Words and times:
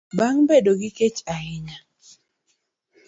bang' 0.17 0.43
bedo 0.49 0.71
gi 0.79 0.89
kech 0.97 1.19
ahinya. 1.33 1.77